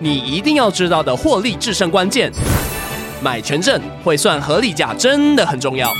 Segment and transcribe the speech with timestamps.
[0.00, 2.32] 你一定要知道的获利制胜关键。
[3.20, 5.92] 买权证会算合理价真的很重要。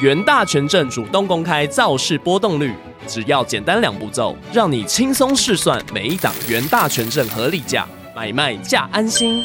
[0.00, 2.72] 元大权证主动公开造市波动率，
[3.06, 9.44] 只要简单两步骤，让你轻松试算每一档元大权证合理价，买卖价安心。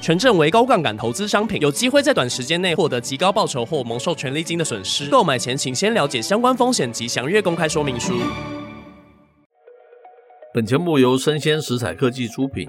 [0.00, 5.06] 权证为高杠杆投资商品，有机会在短时间内获得极高报酬或蒙受权利金的损失。
[5.06, 8.12] 购买前请先了解相关风险及详阅公开说明书。
[10.54, 12.68] 本节目由生鲜食材科技出品，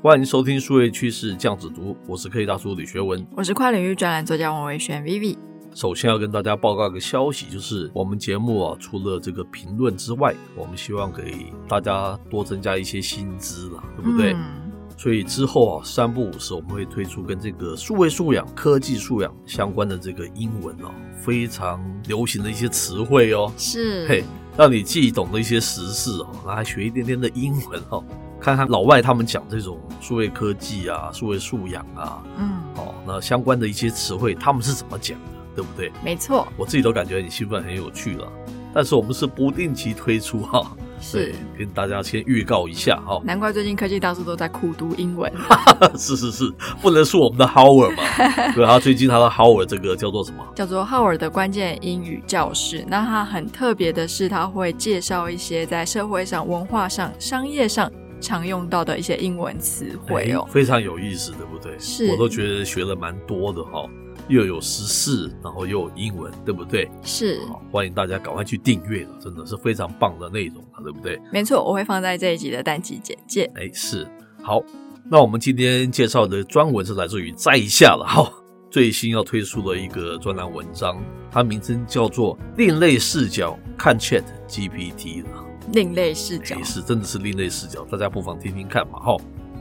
[0.00, 5.36] 欢迎收听数位趋势酱子读，我是科技大叔李学文，我是跨领域专栏作家王维轩 Vivi。
[5.74, 14.32] 首先要跟大家报告一个消息，就是我们节目啊，除了这个评论之外，我们希望给大家多增加一些薪资了，对不对？
[14.32, 14.57] 嗯、
[14.98, 24.24] 所以之后啊，三不五时我们会推出跟这个数位素养、科技素养相关的这个英文哦、啊，非常流行的一些词汇哦，是嘿。
[24.56, 28.04] 让你既懂得一些时事哦，来学一点点的英文哦，
[28.40, 35.92] 看看老外他们讲这种数位科技啊、数位素养啊，嗯，哦，那相关的一些词汇他们是怎么讲的，对不对？
[36.04, 38.26] 没错，我自己都感觉很兴奋、很有趣了。
[38.74, 40.76] 但是我们是不定期推出哈。
[41.00, 43.20] 是，跟大家先预告一下哈。
[43.24, 45.32] 难怪最近科技大叔都在苦读英文。
[45.96, 48.02] 是是是，不能说我们的 Howard 嘛？
[48.54, 50.44] 对，他最近他的 Howard 这个叫做什么？
[50.54, 52.84] 叫做 Howard 的关键英语教室。
[52.88, 61.78] 那他很特别的是，他会介绍一些在社会上、文化上、商业上常用到的一些英文词汇哦，非常有意思，对不对？
[61.78, 63.88] 是，我都觉得学了蛮多的哈。
[64.28, 66.88] 又有时事，然后又有英文，对不对？
[67.02, 71.18] 是，好，欢迎大家赶快去订阅了，真的是非常棒的内容，对不对？
[71.32, 73.50] 没错，我会放在这一集的单集简介。
[73.54, 74.06] 哎，是，
[74.42, 74.62] 好，
[75.10, 78.30] 那我们今天介绍的专文是来自于在下了 哈，
[78.70, 85.44] 最新要推出的一个专栏文章，它名称叫做《另类视角看 Chat GPT》了。
[85.72, 89.16] 另类视角是，真的是另类视角，大家不妨听听看嘛哈。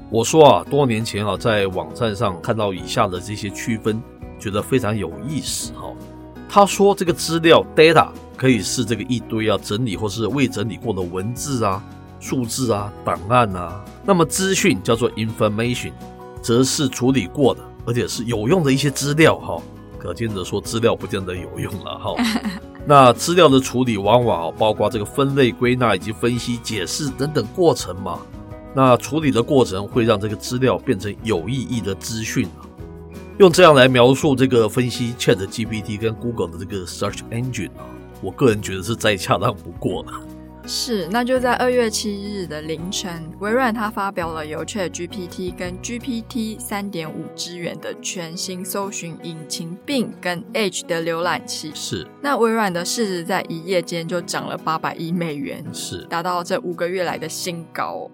[0.10, 4.02] 我说啊，多年前啊，在网站上看到以下的这些区分。
[4.40, 5.94] 觉得非常有意思哈。
[6.50, 11.84] 他说，这个资料 data 可以是这个一堆啊整理或是未整理过的文字啊、
[12.20, 13.84] 数字啊、档案啊。
[14.06, 15.92] 那么资讯叫做 information，
[16.42, 19.62] 则是处理过的，而且是有用的一些资料哈。
[20.00, 22.16] 可见得说资料不见得有用了哈。
[22.86, 28.20] 那资料的处理往往包括这个分类、归纳以及分析、解释等等过程嘛。
[28.74, 32.48] 那处理的过程会让这个资料变成有意义的资讯。
[33.40, 37.86] 用这样来描述这个分析 ChatGPT 跟 Google 的这个 Search Engine 啊，
[38.20, 40.12] 我个人觉得是再恰当不过了。
[40.66, 51.72] 是，那就在二月七日的凌晨，微软它发表了由 ChatGPT 跟 GPT 三点五支援的全新搜寻引擎，Bing 跟 Edge 的浏览器。
[51.76, 58.10] 是，那微软的市值在一夜间就涨了八百亿美元，是，达到这五个月来的新高。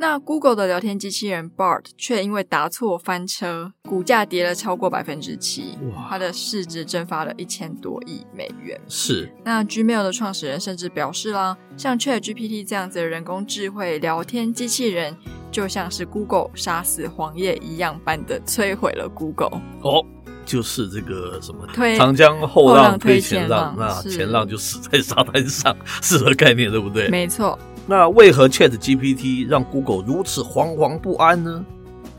[0.00, 8.80] 那 Google 的聊天机器人 Bard 却因为答错翻车，股价跌了超过百分之七，哇，它的市值蒸发了一千多亿美元。
[8.86, 9.28] 是。
[9.44, 15.16] 那 Gmail 的创始人甚至表示啦，像 ChatGPT 这样子的人工智慧聊天机器人，
[15.50, 19.60] 就像是 Google 杀死黄页一样般的摧毁了 Google。
[19.82, 20.06] 哦，
[20.46, 27.08] 就是这个什么推长江后浪推前浪，前浪那前浪就死在沙滩上， 是个概念，对不对？
[27.08, 27.58] 没错。
[27.90, 31.64] 那为何 ChatGPT 让 Google 如此惶惶不安呢？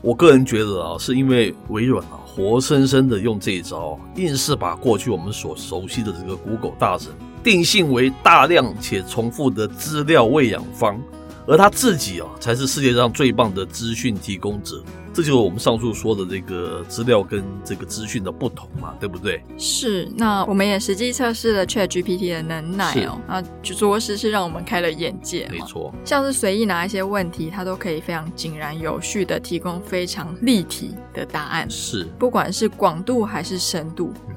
[0.02, 7.12] 我个人觉得啊，是因为微软啊，活生生的用这一招，硬是把过去我们所熟悉的这个 Google 大神
[7.44, 11.00] 定性为大量且重复的资料喂养方。
[11.46, 14.82] 而他自己啊，才是世界上最棒的资讯提供者。
[15.12, 19.42] 这就是我们上述说的这个资料跟这个资讯的不同嘛，对不对？
[19.58, 20.08] 是。
[20.14, 25.48] 那我们也实际测试了 ChatGPT 的能耐哦，那就着实是让我们开了眼界。
[25.50, 31.68] 没错，像是随意拿一些问题，它都可以非常井然有序的提供非常立体的答案。
[31.68, 34.12] 是，不管是广度还是深度。
[34.28, 34.36] 嗯。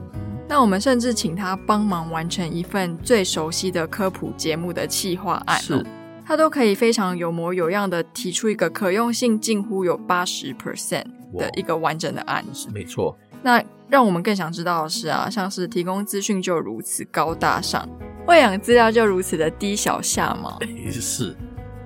[0.49, 5.59] 那我们甚至请他帮忙完成一份最熟悉的科普节目的企划案。
[5.61, 5.85] 是。
[6.25, 11.05] 它都可以非常有模有样的提出一个可用性近乎有八十 percent
[11.37, 12.69] 的一个完整的案子。
[12.73, 13.17] 没错。
[13.41, 17.87] 那让我们更想知道的是啊，像是提供资讯就如此高大上，
[18.25, 20.57] 喂养资料就如此的低小下吗？
[20.61, 21.35] 欸，是。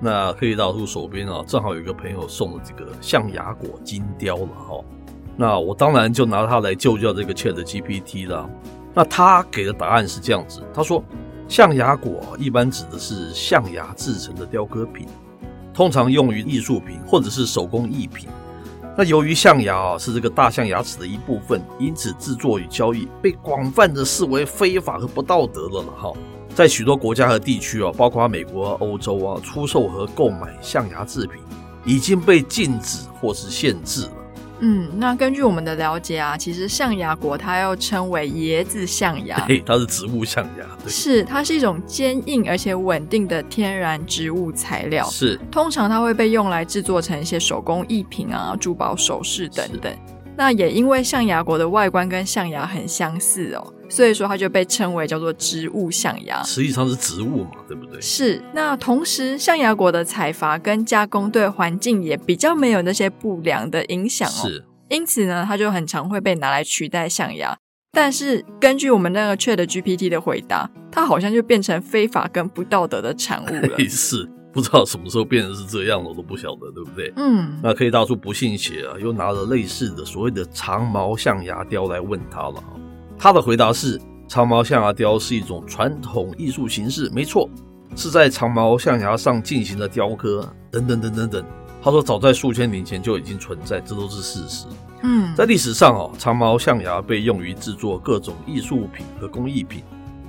[0.00, 4.84] 那科技大叔手边啊，正好有一个朋友送了这个象牙果金雕了哈。
[5.36, 8.48] 那我当然就拿它来救救这个 ChatGPT 了。
[8.94, 11.02] 那他给的答案是这样子，他说。
[11.48, 15.08] 象牙果一般指的是象牙制成的雕刻品，
[15.72, 18.28] 通常用于艺术品或者是手工艺品。
[18.96, 26.12] 那由于象牙啊是这个大象牙齿的一部分，因此制作与交易被广泛的视为非法和不道德的了哈。
[26.54, 31.40] 在许多国家和地区啊，包括美国、欧洲啊，出售和购买象牙制品
[31.84, 34.12] 已经被禁止或是限制了。
[34.60, 45.38] 嗯，那根据我们的了解啊，其实象牙果它又称为椰子象牙， 对，它是植物象牙，对，是它是一种坚硬而且稳定的天然植物材料，是。
[45.50, 49.92] 通常它会被用来制作成一些手工艺品啊、珠宝首饰等等。
[50.38, 56.40] 那也因为象牙果的外观跟象牙很相似哦，所以说它就被称为叫做植物象牙。
[56.44, 58.00] 实际上是植物嘛，对不对？
[58.00, 58.40] 是。
[58.54, 64.48] 那同时，象牙果的采伐跟加工对环境也比较没有那些不良的影响哦。
[64.48, 64.64] 是。
[64.88, 67.58] 因此呢，它就很常会被拿来取代象牙。
[67.90, 73.76] 但是根据我们那个 ChatGPT 的回答，它好像就变成非法跟不道德的产物了。
[73.88, 74.30] 是。
[74.58, 77.12] 不知道什么时候变成是这样了，我都不晓得，对不对？
[77.14, 82.54] 嗯，那可以大叔不信邪啊，又拿了类似的所谓的长毛象牙雕来问他了。
[83.16, 87.48] 他的回答是：长毛象牙雕是一种传统艺术形式，没错，
[87.94, 91.44] 是在长毛象牙上进行的雕刻，等等等等等。
[91.80, 94.66] 他说，早在数千年前就已经存在，这都是事实。
[95.04, 99.84] 嗯，在历史上哦，长毛象牙被用于制作各种艺术品和工艺品。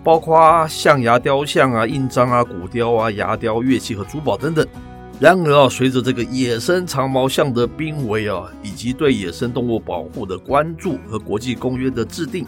[0.10, 4.66] 包括象牙雕像啊、印章啊、骨雕啊、牙雕、乐器和珠宝等等。
[5.20, 12.44] 然而啊，随着这个野生长毛象的濒危啊，以及对野生动物保护的关注和国际公约的制定，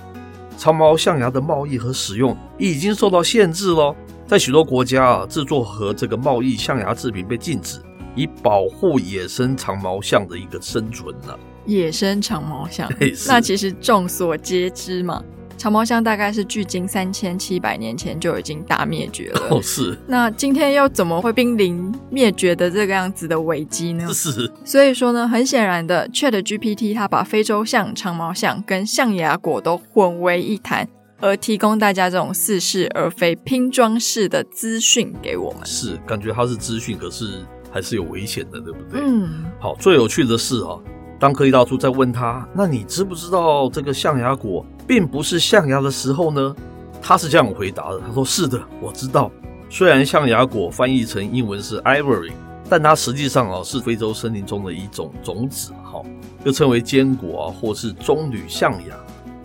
[0.58, 3.96] 长毛象牙的贸易和使用已经受到限制了。
[4.25, 7.80] 在许多国家啊，制作和这个贸易象牙制品被禁止，
[8.16, 11.38] 以保护野生长毛象的一个生存呢、啊。
[11.68, 12.92] 野生长毛象，
[13.30, 15.24] 那其实众所皆知嘛。
[15.62, 19.42] 长毛象大概是距今三千七百年前就已经大灭绝了。
[19.56, 19.96] 哦，是。
[20.08, 24.10] 那今天又怎么会濒临灭绝的这个样子的危机呢？
[24.12, 24.52] 是。
[24.66, 30.88] 所以说呢，很显然的，ChatGPT 它把非洲象、长毛象跟象牙果都混为一谈，
[31.19, 35.60] 而提供大家这种似是而非、拼装式的资讯给我们。
[35.63, 39.00] 是，感觉它是资讯，可是还是有危险的，对不对？
[39.00, 39.46] 嗯。
[39.60, 40.80] 好，最有趣的是啊。
[41.19, 46.54] 当科技大叔在问他：“那你知不知道这个象牙果并不是象牙的时候呢？”
[47.02, 49.32] 他是这样回答的：“他说是的，我知道。
[49.70, 52.34] 虽然象牙果翻译成英文是 ivory，
[52.70, 56.02] 但它实际上啊是非洲森林中的一种种子，哈，
[56.44, 58.94] 又称为坚果啊，或是棕榈象牙。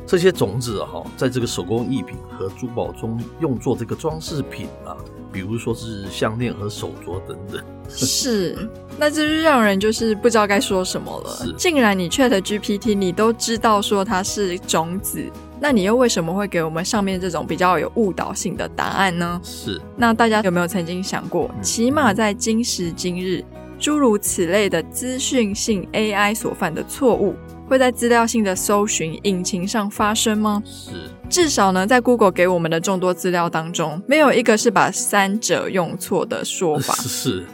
[0.04, 4.96] 这些种子哈，在这个手工艺品和珠宝中用作这个装饰品啊。”
[5.36, 8.56] 比如说是项链和手镯等等，是，
[8.98, 11.54] 那这就让人就是不知道该说什么了。
[11.58, 15.22] 竟然你 ChatGPT 你都知道说它是种子，
[15.60, 19.38] 那你又为什么会给我们上面这种比较有误导性的答案呢？
[19.44, 23.44] 是，那大家有没有曾经想过，起码在今时今日，
[23.78, 27.34] 诸如此类的资讯性 AI 所犯的错误，
[27.68, 30.62] 会在资料性的搜寻引擎上发生吗？
[30.64, 36.94] 是，至少呢，在 Google 给我们的众多资料当中，没有一个是把三者用错的说法。
[36.94, 37.44] 是，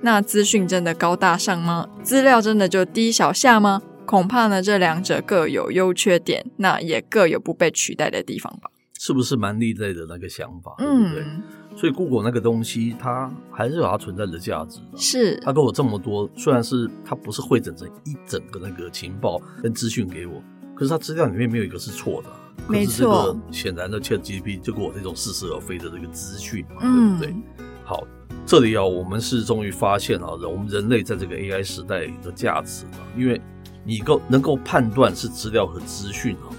[0.00, 1.88] 那资讯真的高大上吗？
[2.02, 3.82] 资料真的就低小下吗？
[4.06, 8.70] 恐怕呢，这两者各有优缺点，那也各有不被取代的地方吧。
[8.98, 10.74] 是不是蛮另类的那个想法？
[10.78, 11.78] 嗯，对不对？
[11.78, 14.98] 所以 Google 那个东西，它还是有它存在的价值的。
[14.98, 20.42] 是，它给我这么多，虽然是它不是汇整成一整个那个情报跟资讯给我，
[20.74, 22.28] 可是它资料里面没有一个是错的。
[22.66, 23.38] 没错。
[23.52, 27.42] 显然的，ChatGPT 就给我这种似是而非的这个资讯嘛，嗯，对不对？
[27.84, 28.04] 好，
[28.44, 33.40] 这里啊，我们是终于发现了人我们人类在这个 AI 时代的价值了，因为
[33.84, 36.50] 你够能够判断是资料和资讯啊，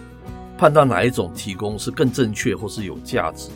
[0.60, 3.54] 判断哪一种提供是更正确或是有价值的。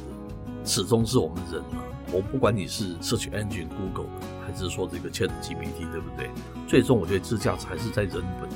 [0.63, 1.83] 始终是我们人啊，
[2.13, 4.09] 我不管你是 Search Engine Google
[4.47, 6.29] 还是说这个 ChatGPT，对不对？
[6.65, 8.49] 最终我觉得这价值还是在人本，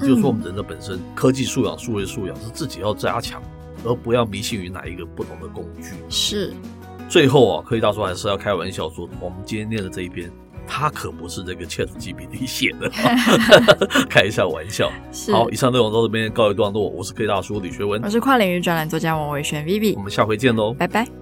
[0.00, 3.40] 也就是说我们人的本身科技素养、数位素养是自己要加强，
[3.84, 5.92] 而不要迷信于哪一个不同的工具。
[6.08, 6.52] 是。
[7.08, 10.28] 最后啊，科技大叔还是要开玩笑说，我们今天念的这一篇，
[10.66, 12.90] 它可不是这个 ChatGPT 写的，
[14.08, 14.90] 开一下玩笑。
[15.30, 21.21] 好，以上内容到这边告一段落，我是 K 大叔李学文，我是跨领域专栏作家王伟轩 Vivi，我们下回见喽，拜拜。